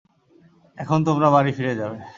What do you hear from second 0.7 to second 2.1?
এখন তোমরা বাড়ি ফিরে যাবে।